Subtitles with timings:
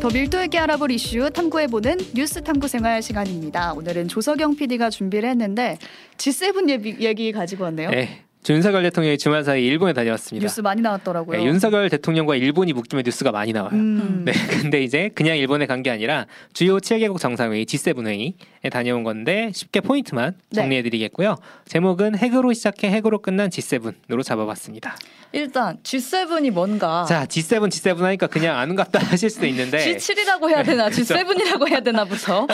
[0.00, 3.72] 더 밀도 있게 알아볼 이슈 탐구해보는 뉴스 탐구 생활 시간입니다.
[3.72, 5.76] 오늘은 조석영 PD가 준비를 했는데
[6.18, 7.90] G7 얘기, 얘기 가지고 왔네요.
[7.90, 8.22] 네.
[8.54, 10.44] 윤석열 대통령이 주말 사이 일본에 다녀왔습니다.
[10.44, 11.38] 뉴스 많이 나왔더라고요.
[11.38, 13.70] 네, 윤석열 대통령과 일본이 묶이면 뉴스가 많이 나와요.
[13.72, 14.22] 음.
[14.26, 18.32] 네, 근데 이제 그냥 일본에 간 게 아니라 주요 7개국 정상회의 G7 회의에
[18.72, 20.60] 다녀온 건데 쉽게 포인트만 네.
[20.62, 21.36] 정리해드리겠고요.
[21.66, 24.96] 제목은 핵으로 시작해 핵으로 끝난 G7으로 잡아봤습니다.
[25.32, 30.48] 일단 G7이 뭔가 자, G7, G7 하니까 그냥 아는 것 같다 하실 수도 있는데 G7이라고
[30.48, 31.14] 해야 되나 그렇죠.
[31.14, 32.46] G7이라고 해야 되나부터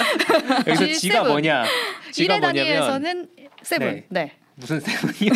[0.67, 1.01] 여기서 G7.
[1.01, 1.65] G가 뭐냐?
[2.13, 3.29] G가 1회 뭐냐면 단위에서는
[3.63, 3.79] 7.
[3.79, 4.05] 네.
[4.11, 4.33] 네.
[4.57, 5.33] 무슨 seven이요?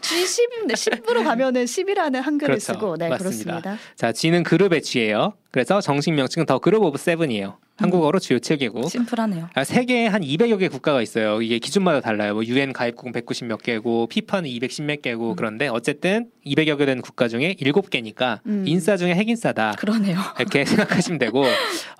[0.00, 2.72] G10인데 10으로 가면은 10이라는 한글을 그렇죠.
[2.72, 3.18] 쓰고 네, 맞습니다.
[3.60, 3.78] 그렇습니다.
[3.96, 5.34] 자, G는 그룹의 G예요.
[5.50, 7.58] 그래서 정식 명칭은 the group of seven이에요.
[7.76, 8.88] 한국어로 주요 7개국.
[8.88, 9.50] 심플하네요.
[9.54, 11.42] 아, 세계에 한 200여 개 국가가 있어요.
[11.42, 12.34] 이게 기준마다 달라요.
[12.34, 15.36] 뭐 UN 가입국은 190 몇 개고 FIFA는 210 몇 개고 음.
[15.36, 18.64] 그런데 어쨌든 200여 개 된 국가 중에 7개니까 음.
[18.66, 19.72] 인싸 중에 핵인싸다.
[19.72, 20.18] 그러네요.
[20.38, 21.44] 이렇게 생각하시면 되고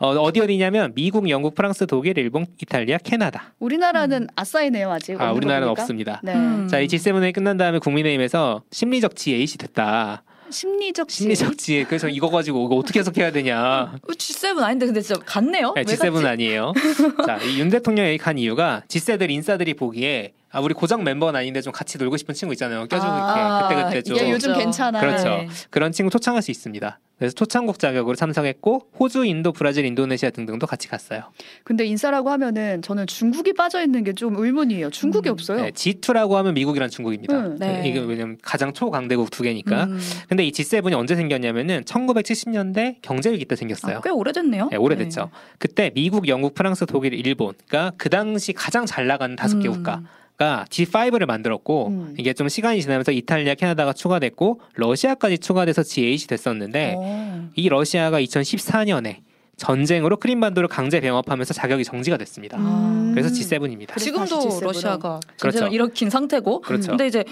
[0.00, 3.52] 어, 어디 어디냐면 미국, 영국, 프랑스, 독일, 일본, 이탈리아, 캐나다.
[3.58, 5.20] 우리나라는 아싸이네요 아직.
[5.20, 5.82] 아, 우리나라는 보니까.
[5.82, 6.20] 없습니다.
[6.23, 6.34] 네.
[6.34, 6.68] 음.
[6.68, 10.23] 자, 이 G7회 끝난 다음에 국민의힘에서 심리적 G8이 됐다.
[10.50, 11.84] 심리적 지 심리적 G.
[11.88, 13.58] 그래서 이거 가지고 이거 어떻게 해석해야 되냐.
[13.60, 15.72] 어, G7 아닌데 근데 진짜 같네요.
[15.74, 16.26] 네, 왜 G7은 같지?
[16.26, 16.72] 아니에요.
[17.26, 21.98] 자, 이윤 대통령이 간 이유가 G7 인싸들이 보기에 아 우리 고정 멤버는 아닌데 좀 같이
[21.98, 22.86] 놀고 싶은 친구 있잖아요.
[22.86, 24.54] 껴주고 아, 이렇게 그때 그때 좀 요즘.
[24.54, 25.00] 괜찮아.
[25.00, 25.24] 그렇죠.
[25.28, 25.48] 네.
[25.70, 26.98] 그런 친구 초청할 수 있습니다.
[27.18, 31.23] 그래서 초청국 자격으로 참석했고 호주, 인도, 브라질, 인도네시아 등등도 같이 갔어요.
[31.64, 34.90] 근데 인싸라고 하면은 저는 중국이 빠져 있는 게 좀 의문이에요.
[34.90, 35.32] 중국이 음.
[35.32, 35.62] 없어요.
[35.62, 37.36] 네, G2라고 하면 미국이란 중국입니다.
[37.38, 37.56] 응.
[37.58, 37.82] 네.
[37.86, 39.84] 이게 왜냐면 가장 초강대국 두 개니까.
[39.84, 39.98] 음.
[40.28, 43.98] 근데 이 G7이 언제 생겼냐면은 1970년대 경제위기 때 생겼어요.
[43.98, 44.68] 아, 꽤 오래됐네요.
[44.70, 45.30] 네, 오래됐죠.
[45.58, 49.74] 그때 미국, 영국, 프랑스, 독일, 일본, 그러니까 그 당시 가장 잘 나가는 다섯 개 음.
[49.74, 50.02] 국가.
[50.37, 52.15] 가 G5를 만들었고 음.
[52.18, 57.48] 이게 좀 시간이 지나면서 이탈리아, 캐나다가 추가됐고 러시아까지 추가돼서 G8이 됐었는데 어.
[57.54, 59.20] 이 러시아가 2014년에
[59.57, 62.59] 전쟁으로 크림반도를 강제 병합하면서 자격이 정지가 됐습니다.
[62.60, 63.12] 아.
[63.14, 63.88] 그래서 G7입니다.
[63.92, 64.66] 그래서 지금도 다시 G7 으로.
[64.66, 65.58] 러시아가 그렇죠.
[65.60, 66.91] 전쟁을 일으킨 상태고 그렇죠.
[66.91, 67.24] 근데 이제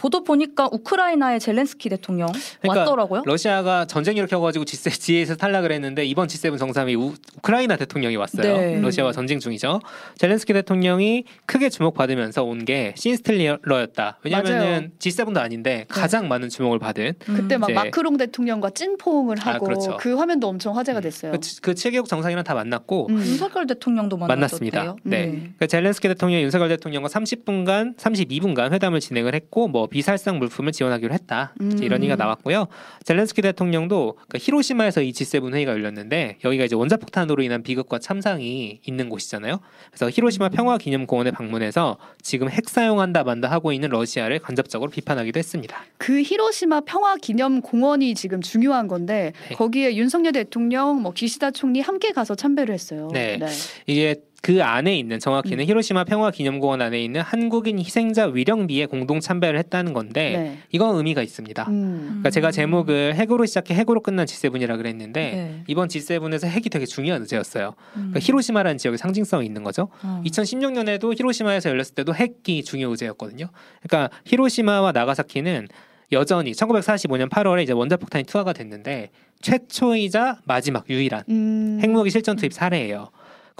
[0.00, 2.28] 보도 보니까 우크라이나의 젤렌스키 대통령
[2.62, 3.22] 그러니까 왔더라고요.
[3.26, 8.56] 러시아가 전쟁 일으켜가지고 G8에서 탈락을 했는데 이번 G7 정상이 우, 우크라이나 대통령이 왔어요.
[8.56, 8.80] 네.
[8.80, 9.80] 러시아와 전쟁 중이죠.
[10.16, 14.18] 젤렌스키 대통령이 크게 주목받으면서 온 게 신스틸러였다.
[14.22, 14.88] 왜냐하면 맞아요.
[14.98, 19.96] G7도 아닌데 가장 많은 주목을 받은 그때 막 마크롱 대통령과 찐포옹을 아, 하고 그렇죠.
[19.98, 21.32] 그 화면도 엄청 화제가 됐어요.
[21.32, 23.16] 그, 그 7개국 정상이랑 다 만났고 음.
[23.16, 24.94] 윤석열 대통령도 만났습니다.
[25.02, 25.52] 네.
[25.58, 31.54] 그 젤렌스키 대통령이 윤석열 대통령과 30분간, 32분간 회담을 진행을 했고, 뭐 비살상 물품을 지원하기로 했다.
[31.60, 31.78] 음.
[31.82, 32.66] 이런 얘기가 나왔고요.
[33.04, 39.08] 젤렌스키 대통령도 그 히로시마에서 이 G7 회의가 열렸는데 여기가 이제 원자폭탄으로 인한 비극과 참상이 있는
[39.08, 39.60] 곳이잖아요.
[39.90, 40.50] 그래서 히로시마 음.
[40.50, 45.84] 평화기념공원에 방문해서 지금 핵 사용한다 만다 하고 있는 러시아를 간접적으로 비판하기도 했습니다.
[45.98, 49.54] 그 히로시마 평화 기념 공원이 지금 중요한 건데 네.
[49.54, 53.08] 거기에 윤석열 대통령, 뭐 기시다 총리 함께 가서 참배를 했어요.
[53.12, 53.38] 네.
[53.86, 59.92] 이게 그 안에 있는 정확히는 히로시마 평화기념공원 안에 있는 한국인 희생자 위령비에 공동 참배를 했다는
[59.92, 60.58] 건데 네.
[60.72, 61.66] 이건 의미가 있습니다.
[61.68, 62.04] 음.
[62.06, 65.62] 그러니까 제가 제목을 핵으로 시작해 핵으로 끝난 G7이라 그랬는데 네.
[65.66, 67.74] 이번 G7에서 핵이 되게 중요한 의제였어요.
[67.76, 67.92] 음.
[67.92, 69.88] 그러니까 히로시마라는 지역의 상징성이 있는 거죠.
[70.02, 70.22] 어.
[70.24, 73.48] 2016년에도 히로시마에서 열렸을 때도 핵이 중요 의제였거든요.
[73.82, 75.68] 그러니까 히로시마와 나가사키는
[76.12, 79.10] 여전히 1945년 8월에 이제 원자폭탄이 투하가 됐는데
[79.42, 81.78] 최초이자 마지막 유일한 음.
[81.82, 83.10] 핵무기 실전 투입 사례예요.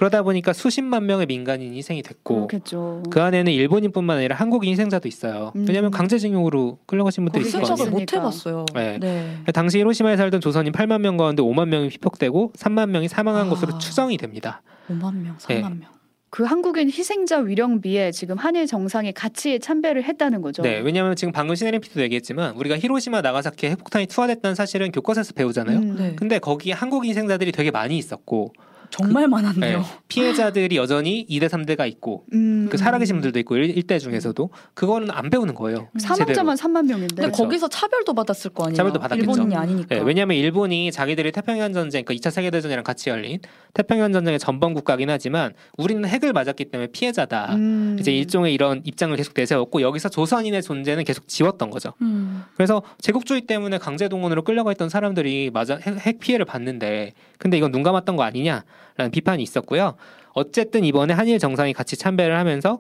[0.01, 3.03] 그러다 보니까 수십만 명의 민간인이 희생이 됐고 그렇겠죠.
[3.11, 5.53] 그 안에는 일본인뿐만 아니라 한국인 희생자도 있어요.
[5.57, 5.67] 음.
[5.69, 8.05] 왜냐하면 강제징용으로 끌려가신 분들이 있을 거 생각을 아니에요.
[8.05, 8.17] 있으니까.
[8.17, 8.65] 못 해봤어요.
[8.75, 8.99] 네.
[8.99, 9.45] 네.
[9.53, 13.51] 당시 히로시마에 살던 조선인 8만 명 가운데 5만 명이 피폭되고 3만 명이 사망한 아.
[13.51, 14.63] 것으로 추정이 됩니다.
[14.89, 15.61] 5만 명, 네.
[15.61, 15.91] 3만 명.
[16.31, 20.63] 그 한국인 희생자 위령비에 지금 한일 정상이 같이 참배를 했다는 거죠.
[20.63, 25.79] 네, 왜냐하면 지금 방금 시네림 피도 얘기했지만 우리가 히로시마 나가사키에 핵폭탄이 투하됐다는 사실은 교과서에서 배우잖아요.
[25.79, 25.97] 음.
[25.99, 26.15] 네.
[26.17, 28.55] 근데 거기에 한국인 희생자들이 되게 많이 있었고
[28.91, 29.79] 정말 많았네요.
[29.79, 32.69] 네, 피해자들이 여전히 2대 3대가 있고 음.
[32.71, 35.89] 그 살아계신 분들도 있고 일, 대 중에서도 그거는 안 배우는 거예요.
[35.99, 37.07] 사망자만 3만 명인데.
[37.09, 37.43] 근데 그렇죠.
[37.43, 38.77] 거기서 차별도 받았을 거 아니에요.
[38.77, 39.31] 차별도 받았겠죠.
[39.31, 39.95] 일본인이 아니니까.
[39.95, 43.39] 네, 왜냐하면 일본이 자기들이 태평양 전쟁, 그러니까 2차 세계 대전이랑 같이 열린
[43.75, 47.55] 태평양 전쟁의 전범 국가긴 하지만 우리는 핵을 맞았기 때문에 피해자다.
[47.55, 47.97] 음.
[47.99, 51.95] 이제 일종의 이런 입장을 계속 내세웠고 여기서 조선인의 존재는 계속 지웠던 거죠.
[52.03, 52.45] 음.
[52.57, 57.73] 그래서 제국주의 때문에 강제 동원으로 끌려가 있던 사람들이 맞아 핵, 핵 피해를 봤는데 근데 이건
[57.73, 58.65] 눈 감았던 거 아니냐
[58.97, 59.95] 라는 비판이 있었고요.
[60.33, 62.79] 어쨌든 이번에 한일 정상이 같이 참배를 하면서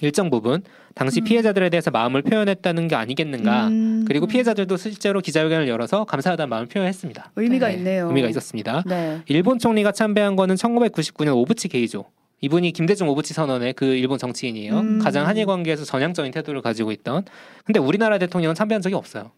[0.00, 0.62] 일정 부분
[0.94, 1.24] 당시 음.
[1.24, 3.68] 피해자들에 대해서 마음을 표현했다는 게 아니겠는가.
[3.68, 4.04] 음.
[4.06, 7.32] 그리고 피해자들도 실제로 기자회견을 열어서 감사하다는 마음을 표현했습니다.
[7.36, 7.74] 의미가 네.
[7.74, 8.08] 있네요.
[8.08, 8.82] 의미가 있었습니다.
[8.86, 9.22] 네.
[9.26, 12.04] 일본 총리가 참배한 거는 1999년 오부치 게이조.
[12.40, 14.78] 이분이 김대중 오부치 선언의 그 일본 정치인이에요.
[14.78, 14.98] 음.
[15.00, 17.24] 가장 한일 관계에서 전향적인 태도를 가지고 있던.
[17.64, 19.32] 근데 우리나라 대통령은 참배한 적이 없어요.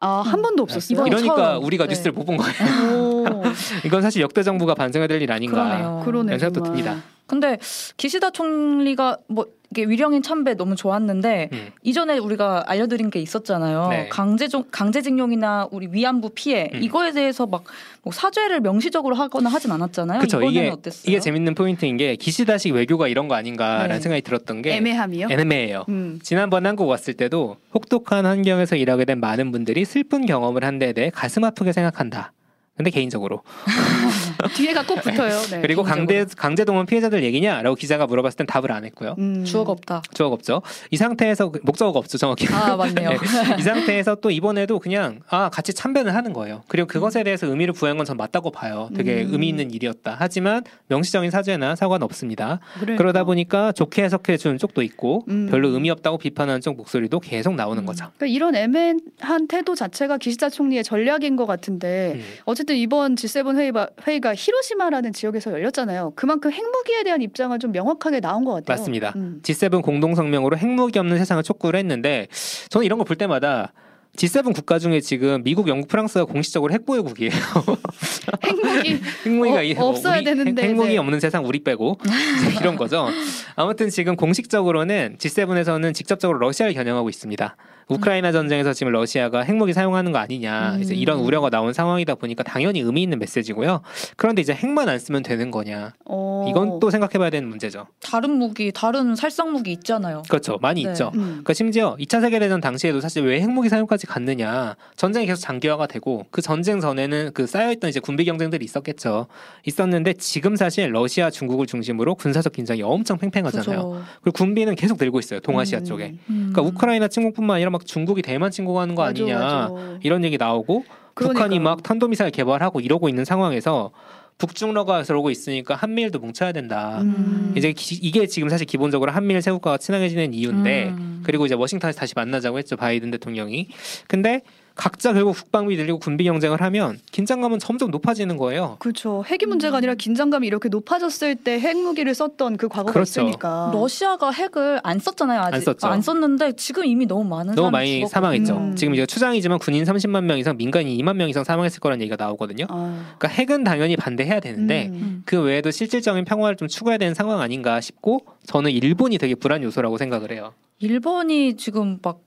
[0.00, 1.06] 아, 한 번도 없었어요.
[1.06, 1.64] 이러니까 처음.
[1.64, 1.90] 우리가 네.
[1.90, 2.94] 뉴스를 못 본 거예요.
[2.94, 3.24] 오,
[3.86, 5.64] 이건 사실 역대 정부가 반성해야 될 일 아닌가.
[5.64, 6.02] 그러네요.
[6.04, 6.26] 그러네.
[6.30, 6.82] 이런 생각도 정말.
[6.84, 7.02] 듭니다.
[7.26, 7.58] 근데
[7.96, 11.68] 기시다 총리가 뭐 이게 위령인 참배 너무 좋았는데 음.
[11.82, 13.88] 이전에 우리가 알려드린 게 있었잖아요.
[13.88, 14.08] 네.
[14.08, 16.82] 강제종 강제징용이나 우리 위안부 피해 음.
[16.82, 17.64] 이거에 대해서 막
[18.06, 20.20] 뭐 사죄를 명시적으로 하거나 하진 않았잖아요.
[20.20, 20.36] 그렇죠.
[20.36, 21.02] 이번에는 이게 어땠어요?
[21.10, 24.00] 이게 재밌는 포인트인 게 기시다식 외교가 이런 거 아닌가라는 네.
[24.00, 25.26] 생각이 들었던 게 애매함이요?
[25.28, 25.86] 애매해요.
[25.88, 26.20] 음.
[26.22, 31.10] 지난번 한국 왔을 때도 혹독한 환경에서 일하게 된 많은 분들이 슬픈 경험을 한 데에 대해
[31.12, 32.32] 가슴 아프게 생각한다.
[32.76, 33.42] 근데 개인적으로
[34.56, 35.40] 뒤에가 꼭 붙어요.
[35.50, 35.60] 네.
[35.60, 36.24] 그리고 강제.
[36.36, 39.14] 강제동원 피해자들 얘기냐라고 기자가 물어봤을 땐 답을 안 했고요.
[39.18, 39.44] 음.
[39.44, 40.02] 주어가 없다.
[40.14, 40.62] 주어가 없죠.
[40.90, 42.46] 이 상태에서 그- 목적어가 없죠 정확히.
[42.52, 43.10] 아 맞네요.
[43.20, 43.56] 네.
[43.58, 46.62] 이 상태에서 또 이번에도 그냥 아 같이 참배는 하는 거예요.
[46.68, 48.88] 그리고 그것에 대해서 의미를 부여한 건 전 맞다고 봐요.
[48.94, 49.30] 되게 음.
[49.32, 50.14] 의미 있는 일이었다.
[50.18, 52.60] 하지만 명시적인 사죄나 사과는 없습니다.
[52.74, 52.96] 그러니까.
[52.98, 55.48] 그러다 보니까 좋게 해석해 주는 쪽도 있고 음.
[55.50, 57.86] 별로 의미 없다고 비판하는 쪽 목소리도 계속 나오는 음.
[57.86, 58.06] 거죠.
[58.16, 62.22] 그러니까 이런 애매한 태도 자체가 기시다 총리의 전략인 것 같은데 음.
[62.44, 66.12] 어쨌든 이번 G7 회의가, 회의가 히로시마라는 지역에서 열렸잖아요.
[66.14, 68.78] 그만큼 핵무기에 대한 입장은 좀 명확하게 나온 것 같아요.
[68.78, 69.12] 맞습니다.
[69.16, 69.40] 음.
[69.42, 72.28] G7 공동 성명으로 핵무기 없는 세상을 촉구를 했는데
[72.70, 73.72] 저는 이런 거 볼 때마다
[74.16, 77.30] G7 국가 중에 지금 미국, 영국, 프랑스가 공식적으로 핵보유국이에요.
[78.44, 80.96] 핵무기 핵무기가 어, 이- 없어야 우리 되는데, 핵, 핵무기 네.
[80.98, 81.98] 없는 세상 우리 빼고
[82.60, 83.08] 이런 거죠.
[83.54, 87.56] 아무튼 지금 공식적으로는 G7에서는 직접적으로 러시아를 겨냥하고 있습니다.
[87.88, 90.98] 우크라이나 전쟁에서 지금 러시아가 핵무기 사용하는 거 아니냐 이제 음.
[90.98, 93.80] 이런 우려가 나온 상황이다 보니까 당연히 의미 있는 메시지고요.
[94.16, 95.92] 그런데 이제 핵만 안 쓰면 되는 거냐?
[96.04, 96.46] 어.
[96.50, 97.86] 이건 또 생각해봐야 되는 문제죠.
[98.02, 100.22] 다른 무기, 다른 살상 무기 있잖아요.
[100.28, 100.90] 그렇죠, 많이 네.
[100.90, 101.12] 있죠.
[101.14, 101.20] 음.
[101.28, 106.26] 그러니까 심지어 2차 세계 대전 당시에도 사실 왜 핵무기 사용까지 갔느냐 전쟁이 계속 장기화가 되고
[106.30, 109.26] 그 전쟁 전에는 그 쌓여있던 이제 군비 경쟁들이 있었겠죠
[109.64, 114.04] 있었는데 지금 사실 러시아 중국을 중심으로 군사적 긴장이 엄청 팽팽하잖아요 그죠.
[114.22, 115.84] 그리고 군비는 계속 늘고 있어요 동아시아 음.
[115.84, 116.50] 쪽에 음.
[116.52, 119.98] 그러니까 우크라이나 침공뿐만 아니라 막 중국이 대만 침공하는 거 맞아, 아니냐 맞아.
[120.02, 121.44] 이런 얘기 나오고 그러니까.
[121.44, 123.90] 북한이 막 탄도미사일 개발하고 이러고 있는 상황에서
[124.38, 127.54] 북중러가 그러고 있으니까 한미일도 뭉쳐야 된다 음.
[127.56, 131.22] 이제 기- 이게 지금 사실 기본적으로 한미일 세국가가 친하게 지낸 이유인데 음.
[131.24, 133.68] 그리고 이제 워싱턴에서 다시 만나자고 했죠 바이든 대통령이.
[134.08, 134.42] 근데
[134.76, 138.76] 각자 결국 국방비 늘리고 군비 경쟁을 하면 긴장감은 점점 높아지는 거예요.
[138.78, 139.24] 그렇죠.
[139.26, 143.22] 핵이 문제가 아니라 긴장감이 이렇게 높아졌을 때 핵무기를 썼던 그 과거가 그렇죠.
[143.22, 143.70] 있으니까.
[143.72, 145.40] 러시아가 핵을 안 썼잖아요.
[145.40, 145.86] 아직 안 썼죠.
[145.86, 148.08] 아, 안 썼는데 지금 이미 너무 많은 너무 사람이 많이 죽었거든요.
[148.08, 148.56] 사망했죠.
[148.56, 148.76] 음.
[148.76, 152.66] 지금 이제 추정이지만 군인 30만 명 이상, 민간인 2만 명 이상 사망했을 거라는 얘기가 나오거든요.
[152.68, 153.16] 아.
[153.18, 154.94] 그러니까 핵은 당연히 반대해야 되는데 음.
[154.94, 155.22] 음.
[155.24, 159.96] 그 외에도 실질적인 평화를 좀 추구해야 되는 상황 아닌가 싶고 저는 일본이 되게 불안 요소라고
[159.96, 160.52] 생각을 해요.
[160.80, 162.20] 일본이 지금 막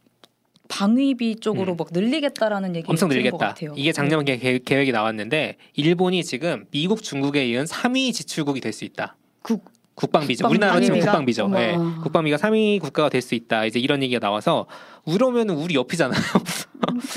[0.70, 1.78] 방위비 쪽으로 음.
[1.78, 3.38] 막 늘리겠다라는 얘기 엄청 늘리겠다.
[3.38, 3.74] 같아요.
[3.76, 8.86] 이게 작년 계- 계- 계획이 나왔는데 일본이 지금 미국, 중국에 이은 3위 지출국이 될 수
[8.86, 9.18] 있다.
[9.42, 9.66] 국-
[10.00, 10.48] 국방비죠.
[10.48, 10.52] 국방비.
[10.66, 11.12] 우리나라 지금 국방비가?
[11.12, 11.46] 국방비죠.
[11.46, 11.60] 어머.
[11.62, 11.78] 예.
[12.02, 13.66] 국방비가 3위 국가가 될 수 있다.
[13.66, 14.66] 이제 이런 얘기가 나와서
[15.06, 16.20] 우러면은 우리 옆이잖아요.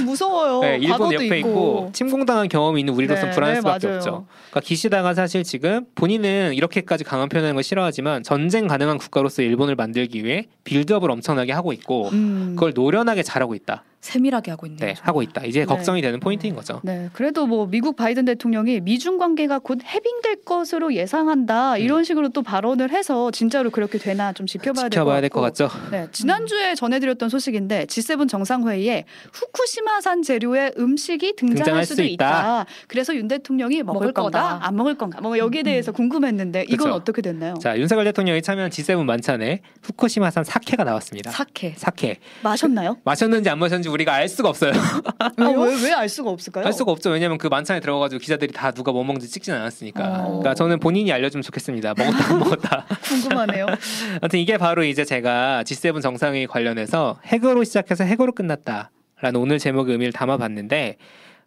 [0.05, 0.61] 무서워요.
[0.61, 3.99] 네, 일본 옆에 있고, 침공당한 경험이 있는 우리로서 네, 불안할 네, 수밖에 맞아요.
[3.99, 4.27] 없죠.
[4.51, 10.25] 그러니까 기시다가 사실 지금 본인은 이렇게까지 강한 표현하는 걸 싫어하지만 전쟁 가능한 국가로서 일본을 만들기
[10.25, 12.55] 위해 빌드업을 엄청나게 하고 있고 음.
[12.57, 13.85] 그걸 노련하게 잘하고 있다.
[14.03, 14.79] 세밀하게 하고 있네요.
[14.89, 15.09] 네, 정말.
[15.09, 15.45] 하고 있다.
[15.47, 15.65] 이제 네.
[15.65, 16.81] 걱정이 되는 포인트인 거죠.
[16.83, 22.43] 네, 그래도 뭐 미국 바이든 대통령이 미중 관계가 곧 해빙될 것으로 예상한다 이런 식으로 또
[22.43, 25.31] 발언을 해서 진짜로 그렇게 되나 좀 지켜봐야 될것 지켜봐야 될.
[25.31, 25.71] 것 같죠.
[25.91, 32.13] 네, 지난주에 전해드렸던 소식인데 G7 정상회의에 후쿠시마산 재료의 음식이 등장할, 등장할 수도 수 있다.
[32.29, 32.67] 있다.
[32.89, 34.67] 그래서 윤 대통령이 먹을, 먹을 건가 거다.
[34.67, 36.91] 안 먹을 건가 뭐 여기에 음, 대해서 궁금했는데 이건 그쵸.
[36.93, 37.55] 어떻게 됐나요?
[37.63, 41.31] 자, 윤석열 대통령이 참여한 G7 만찬에 후쿠시마산 사케가 나왔습니다.
[41.31, 41.75] 사케.
[41.77, 42.19] 사케.
[42.43, 42.99] 마셨나요?
[43.05, 44.73] 마셨는지 안 마셨는지 우리가 알 수가 없어요.
[45.39, 46.67] 왜왜 알 수가 없을까요?
[46.67, 47.11] 알 수가 없죠.
[47.11, 50.05] 왜냐면 그 만찬에 들어가가지고 기자들이 다 누가 뭐 먹는지 찍진 않았으니까.
[50.05, 50.27] 어.
[50.27, 51.95] 그러니까 저는 본인이 알려주면 좋겠습니다.
[51.97, 52.87] 먹었다 안 먹었다.
[53.03, 53.67] 궁금하네요.
[54.21, 60.13] 아무튼 이게 바로 이제 제가 G7 정상회의 관련해서 핵으로 시작해서 핵으로 끝났다라는 오늘 제목의 의미를
[60.13, 60.97] 담아봤는데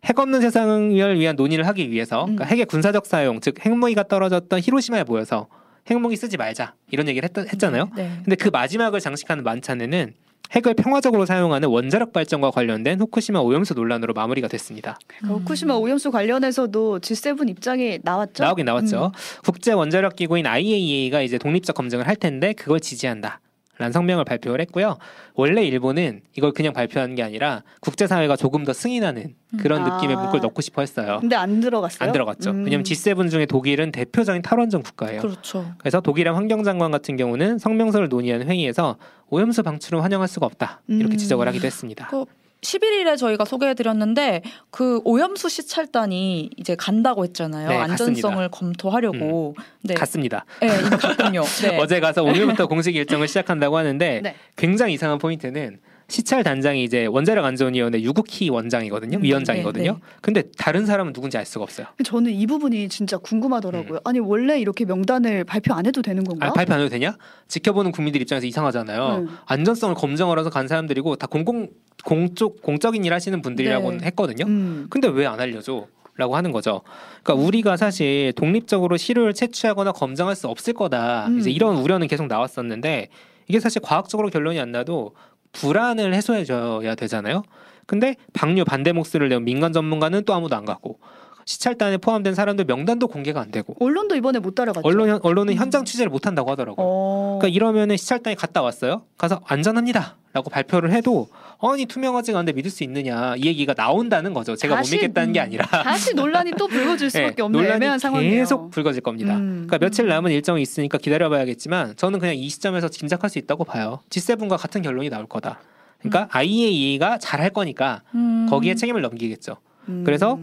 [0.05, 2.35] 핵 없는 세상을 위한 논의를 하기 위해서 음.
[2.35, 5.47] 그러니까 핵의 군사적 사용, 즉 핵무기가 떨어졌던 히로시마에 모여서
[5.89, 7.89] 핵무기 쓰지 말자 이런 얘기를 했, 했잖아요.
[7.95, 8.11] 네.
[8.23, 10.13] 근데 그 마지막을 장식하는 만찬에는
[10.51, 14.97] 핵을 평화적으로 사용하는 원자력 발전과 관련된 후쿠시마 오염수 논란으로 마무리가 됐습니다.
[15.19, 18.43] 그 후쿠시마 오염수 관련해서도 G7 입장이 나왔죠?
[18.43, 19.11] 나오긴 나왔죠.
[19.13, 19.41] 음.
[19.43, 23.41] 국제 원자력 기구인 IAEA가 이제 독립적 검증을 할 텐데 그걸 지지한다.
[23.77, 24.97] 라는 성명을 발표를 했고요.
[25.33, 29.95] 원래 일본은 이걸 그냥 발표하는 게 아니라 국제사회가 조금 더 승인하는 그런 아.
[29.95, 31.17] 느낌의 문구를 넣고 싶어 했어요.
[31.19, 32.07] 근데 안 들어갔어요?
[32.07, 32.51] 안 들어갔죠.
[32.51, 32.63] 음.
[32.65, 35.21] 왜냐면 G7 중에 독일은 대표적인 탈원전 국가예요.
[35.21, 35.73] 그렇죠.
[35.77, 38.97] 그래서 독일의 환경장관 같은 경우는 성명서를 논의하는 회의에서
[39.29, 40.81] 오염수 방출은 환영할 수가 없다.
[40.87, 41.17] 이렇게 음.
[41.17, 42.07] 지적을 하기도 했습니다.
[42.07, 42.25] 그
[42.65, 44.41] 11일에 저희가 소개해드렸는데
[44.71, 47.69] 그 오염수 시찰단이 이제 간다고 했잖아요.
[47.69, 49.55] 네, 안전성을 검토하려고.
[49.83, 50.45] 네, 갔습니다.
[50.59, 51.43] 네, 이미 갔군요.
[51.61, 51.77] 네.
[51.79, 54.35] 어제 가서 오늘부터 공식 일정을 시작한다고 하는데 네.
[54.55, 59.17] 굉장히 이상한 포인트는 시찰 단장이 이제 원자력 안전위원회 유국희 원장이거든요.
[59.17, 59.83] 음, 위원장이거든요.
[59.93, 60.15] 네, 네.
[60.21, 61.87] 근데 다른 사람은 누군지 알 수가 없어요.
[62.03, 63.99] 저는 이 부분이 진짜 궁금하더라고요.
[64.03, 66.45] 아니 원래 이렇게 명단을 발표 안 해도 되는 건가?
[66.45, 66.49] 음.
[66.49, 67.17] 아, 발표 안 해도 되냐?
[67.47, 69.25] 지켜보는 국민들 입장에서 이상하잖아요.
[69.27, 69.37] 음.
[69.45, 71.69] 안전성을 검증하러 해서 간 사람들이고 다 공공
[72.05, 74.05] 공적 공적인 일 하시는 분들이라고 네.
[74.05, 74.45] 했거든요.
[74.45, 74.87] 음.
[74.89, 75.87] 근데 왜 안 알려줘?
[76.17, 76.81] 라고 하는 거죠.
[77.23, 81.27] 그러니까 우리가 사실 독립적으로 시료를 채취하거나 검증할 수 없을 거다.
[81.27, 81.39] 음.
[81.39, 83.09] 이제 이런 우려는 계속 나왔었는데
[83.47, 85.13] 이게 사실 과학적으로 결론이 안 나도
[85.55, 87.43] 불안을 해소해줘야 되잖아요.
[87.87, 90.99] 근데 방류 반대 목소리를 내온 민간 전문가는 또 아무도 안 가고
[91.45, 94.87] 시찰단에 포함된 사람들 명단도 공개가 안 되고 언론도 이번에 못 따라갔죠.
[94.87, 95.57] 언론 언론은 음.
[95.57, 96.85] 현장 취재를 못 한다고 하더라고요.
[96.85, 97.37] 어.
[97.39, 99.03] 그러니까 이러면은 시찰단이 갔다 왔어요.
[99.17, 101.29] 가서 안전합니다라고 발표를 해도
[101.61, 104.55] 아니 투명하지가 않은데 믿을 수 있느냐 이 얘기가 나온다는 거죠.
[104.55, 107.99] 제가 다시, 못 믿겠다는 게 음, 아니라 다시 논란이 또 불거질 수밖에 네, 없는 애매한
[107.99, 108.41] 상황이에요.
[108.41, 109.35] 계속 불거질 겁니다.
[109.35, 109.65] 음.
[109.67, 113.99] 그러니까 며칠 남은 일정이 있으니까 기다려봐야겠지만 저는 그냥 이 시점에서 짐작할 수 있다고 봐요.
[114.09, 115.59] G7과 같은 결론이 나올 거다.
[115.99, 118.47] 그러니까 IAEA가 잘할 거니까 음.
[118.49, 119.57] 거기에 책임을 넘기겠죠.
[119.89, 120.03] 음.
[120.03, 120.39] 그래서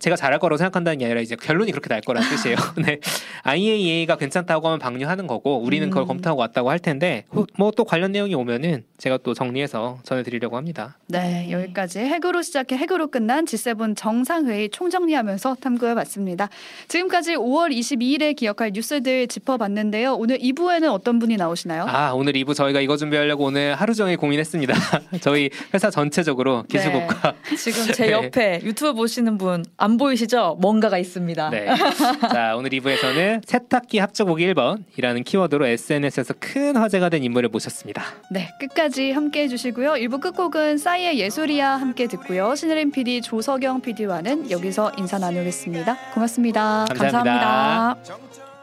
[0.00, 2.56] 제가 잘할 거라고 생각한다는 게 아니라 이제 결론이 그렇게 날 거라는 뜻이에요.
[2.84, 2.98] 네.
[3.42, 6.08] IAEA가 괜찮다고 하면 방류하는 거고 우리는 그걸 음.
[6.08, 7.24] 검토하고 왔다고 할 텐데
[7.58, 10.96] 뭐 또 관련 내용이 오면은 제가 또 정리해서 전해드리려고 합니다.
[11.08, 16.48] 네, 여기까지 핵으로 시작해 핵으로 끝난 G7 정상회의 총정리하면서 탐구해봤습니다.
[16.88, 20.14] 지금까지 5월 22일에 기억할 뉴스들 짚어봤는데요.
[20.14, 21.84] 오늘 2부에는 어떤 분이 나오시나요?
[21.88, 24.74] 아 오늘 2부 저희가 이거 준비하려고 오늘 하루 종일 고민했습니다.
[25.20, 28.12] 저희 회사 전체적으로 기술국과 지금 제 네.
[28.12, 30.56] 옆에 유튜브 보시는 분안 보이시죠?
[30.60, 31.50] 뭔가가 있습니다.
[31.50, 31.66] 네.
[32.32, 38.02] 자 오늘 2부에서는 세탁기 합쳐 보기 1번이라는 키워드로 SNS에서 큰 화제가 된 인물을 모셨습니다.
[38.30, 39.92] 네, 끝까지 함께 해주시고요.
[39.92, 42.54] 1부 끝곡은 싸이의 예술이야 함께 듣고요.
[42.54, 46.12] 신혜림 PD, 조석영 PD와는 여기서 인사 나누겠습니다.
[46.14, 46.86] 고맙습니다.
[46.88, 47.96] 감사합니다.
[47.96, 48.53] 감사합니다.